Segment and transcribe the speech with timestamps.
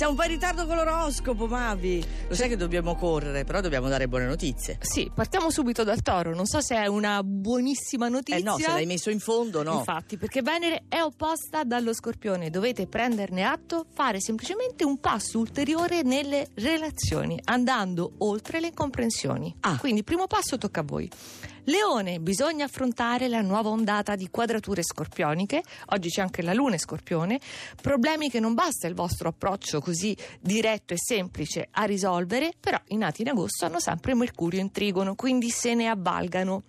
[0.00, 2.02] Siamo un po' in ritardo con l'oroscopo, Mavi.
[2.26, 4.78] Lo sai che dobbiamo correre, però dobbiamo dare buone notizie.
[4.80, 6.34] Sì, partiamo subito dal toro.
[6.34, 8.38] Non so se è una buonissima notizia.
[8.38, 9.76] Eh no, se l'hai messo in fondo, no.
[9.76, 12.48] Infatti, perché Venere è opposta dallo scorpione.
[12.48, 19.54] Dovete prenderne atto, fare semplicemente un passo ulteriore nelle relazioni, andando oltre le incomprensioni.
[19.60, 19.76] Ah.
[19.76, 21.10] Quindi, primo passo tocca a voi.
[21.64, 25.62] Leone, bisogna affrontare la nuova ondata di quadrature scorpioniche.
[25.86, 27.38] Oggi c'è anche la luna e scorpione.
[27.80, 32.96] Problemi che non basta il vostro approccio così diretto e semplice a risolvere, però i
[32.96, 36.62] nati in agosto hanno sempre Mercurio in trigono, quindi se ne avvalgano.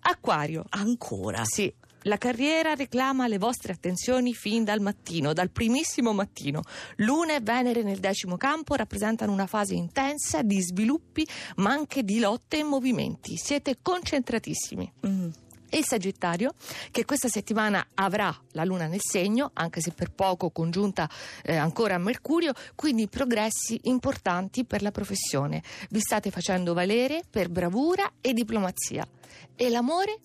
[0.00, 0.64] Acquario.
[0.70, 1.44] Ancora?
[1.44, 1.72] Sì.
[2.08, 6.62] La carriera reclama le vostre attenzioni fin dal mattino, dal primissimo mattino.
[6.96, 12.18] Luna e Venere nel decimo campo rappresentano una fase intensa di sviluppi, ma anche di
[12.18, 13.36] lotte e movimenti.
[13.36, 14.90] Siete concentratissimi.
[15.06, 15.28] Mm.
[15.68, 16.54] E il Sagittario,
[16.90, 21.10] che questa settimana avrà la Luna nel segno, anche se per poco congiunta
[21.42, 25.62] eh, ancora a Mercurio, quindi progressi importanti per la professione.
[25.90, 29.06] Vi state facendo valere per bravura e diplomazia.
[29.54, 30.20] E l'amore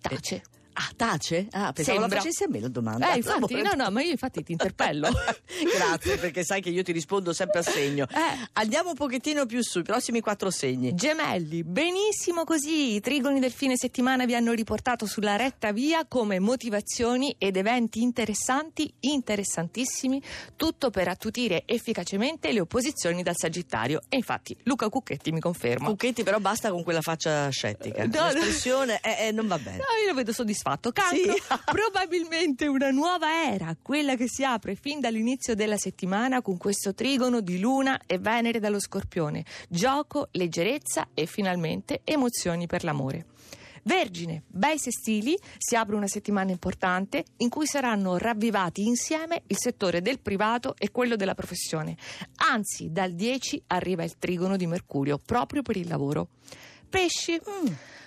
[0.00, 0.42] tace.
[0.80, 1.48] Ah, tace?
[1.50, 2.06] Ah, pensavo Sembra.
[2.06, 3.12] la facessi a me la domanda.
[3.12, 5.08] Eh, infatti, no, no, ma io infatti ti interpello.
[5.74, 8.06] Grazie, perché sai che io ti rispondo sempre a segno.
[8.08, 8.48] Eh.
[8.52, 10.94] Andiamo un pochettino più sui prossimi quattro segni.
[10.94, 12.94] Gemelli, benissimo così.
[12.94, 18.00] I trigoni del fine settimana vi hanno riportato sulla retta via come motivazioni ed eventi
[18.00, 20.22] interessanti, interessantissimi,
[20.54, 24.00] tutto per attutire efficacemente le opposizioni dal Sagittario.
[24.08, 25.88] E infatti Luca Cucchetti mi conferma.
[25.88, 28.06] Cucchetti, però basta con quella faccia scettica.
[28.06, 28.26] No, no.
[28.26, 29.78] L'espressione eh, eh, non va bene.
[29.78, 30.66] No, io lo vedo soddisfatto.
[30.92, 31.42] Cancro, Sì.
[31.64, 37.40] probabilmente una nuova era, quella che si apre fin dall'inizio della settimana con questo trigono
[37.40, 39.44] di Luna e Venere dallo Scorpione.
[39.68, 43.26] Gioco, leggerezza e finalmente emozioni per l'amore.
[43.84, 50.02] Vergine, bei sestili, si apre una settimana importante in cui saranno ravvivati insieme il settore
[50.02, 51.96] del privato e quello della professione.
[52.50, 56.28] Anzi, dal 10 arriva il trigono di Mercurio proprio per il lavoro.
[56.88, 57.38] Pesci,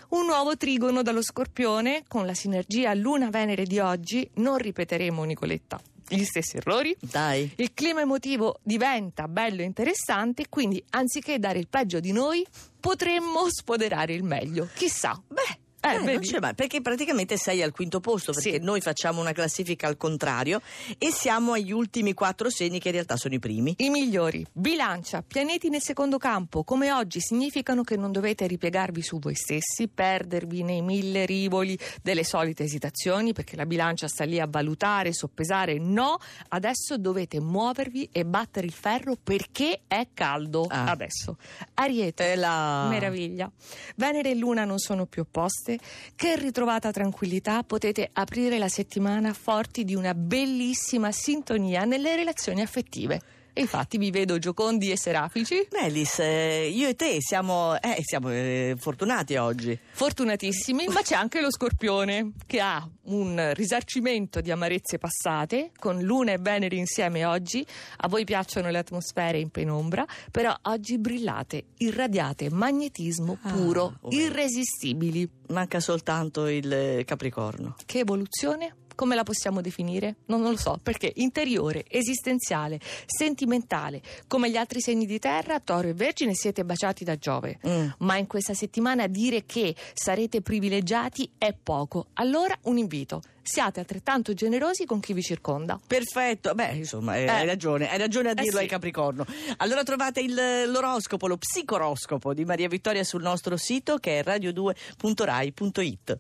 [0.10, 4.30] un nuovo trigono dallo Scorpione con la sinergia Luna-Venere di oggi.
[4.36, 6.96] Non ripeteremo, Nicoletta, gli stessi errori.
[7.00, 7.52] Dai.
[7.56, 12.46] Il clima emotivo diventa bello e interessante, quindi anziché dare il peggio di noi,
[12.80, 14.68] potremmo spoderare il meglio.
[14.74, 15.22] Chissà.
[15.28, 15.61] Beh.
[15.84, 18.60] Eh, eh, non c'è mai, perché praticamente sei al quinto posto, perché Sì.
[18.60, 20.62] noi facciamo una classifica al contrario
[20.98, 23.74] e siamo agli ultimi quattro segni che in realtà sono i primi.
[23.78, 24.46] I migliori.
[24.52, 29.88] Bilancia, pianeti nel secondo campo, come oggi, significano che non dovete ripiegarvi su voi stessi,
[29.88, 35.80] perdervi nei mille rivoli delle solite esitazioni, perché la bilancia sta lì a valutare, soppesare.
[35.80, 40.66] No, adesso dovete muovervi e battere il ferro perché è caldo.
[40.70, 40.92] Ah.
[40.92, 41.38] Adesso.
[41.74, 42.36] Ariete.
[42.36, 42.88] La...
[42.88, 43.52] Meraviglia.
[43.96, 45.71] Venere e Luna non sono più opposte.
[46.16, 53.22] Che ritrovata tranquillità potete aprire la settimana forti di una bellissima sintonia nelle relazioni affettive.
[53.54, 55.68] E infatti vi vedo giocondi e serafici.
[55.72, 59.78] Melis, eh, io e te siamo, eh, siamo eh, fortunati oggi.
[59.92, 66.32] Fortunatissimi, ma c'è anche lo scorpione che ha un risarcimento di amarezze passate con Luna
[66.32, 67.66] e Venere insieme oggi.
[67.98, 74.10] A voi piacciono le atmosfere in penombra, però oggi brillate, irradiate magnetismo Ah, puro, oh.
[74.12, 75.28] irresistibili.
[75.48, 77.76] Manca soltanto il eh, Capricorno.
[77.86, 78.76] Che evoluzione?
[79.02, 80.18] Come la possiamo definire?
[80.28, 85.88] Non, non lo so, perché interiore, esistenziale, sentimentale, come gli altri segni di terra, Toro
[85.88, 87.58] e Vergine siete baciati da Giove.
[87.68, 87.88] Mm.
[87.98, 92.10] Ma in questa settimana dire che sarete privilegiati è poco.
[92.14, 93.24] Allora un invito.
[93.44, 95.80] Siate altrettanto generosi con chi vi circonda.
[95.88, 97.28] Perfetto, beh, insomma, eh, Eh.
[97.28, 98.64] hai ragione, hai ragione a Eh dirlo sì.
[98.66, 99.26] ai Capricorno.
[99.58, 106.18] Allora trovate il- l'oroscopo, lo psicoroscopo di Maria Vittoria sul nostro sito che è radio2.rai.it.